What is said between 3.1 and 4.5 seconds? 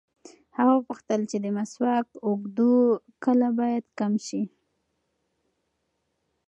کله باید کم شي.